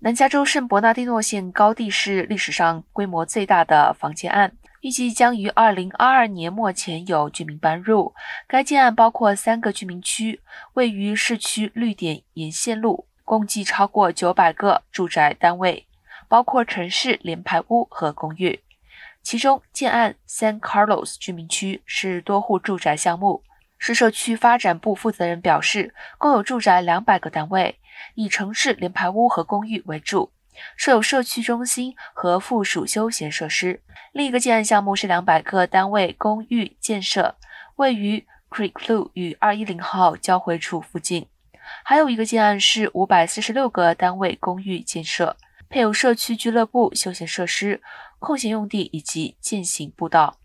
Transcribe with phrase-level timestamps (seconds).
[0.00, 8.14] 南加州圣伯纳蒂诺县高地是历史上规模最大的房建案，预计将于2022年末前有居民搬入。
[8.46, 10.42] 该建案包括三个居民区，
[10.74, 15.86] 位于市区绿点沿线路，共计超过900个住宅单位，
[16.28, 18.60] 包括城市联排屋和公寓。
[19.22, 23.42] 其中，建案 San Carlos 居民区是多户住宅项目。
[23.78, 27.78] 市社区发展部负责人表示，共有住宅两百个单位，
[28.14, 30.32] 以城市联排屋和公寓为主，
[30.76, 33.82] 设有社区中心和附属休闲设施。
[34.12, 37.36] 另一个建案项目是两百个单位公寓建设，
[37.76, 41.26] 位于 Creek Loop 与二一零号交汇处附近。
[41.84, 45.36] 还有一个建案是五百四十六个单位公寓建设，
[45.68, 47.82] 配有社区俱乐部、休闲设施、
[48.18, 50.38] 空闲用地以及践行步道。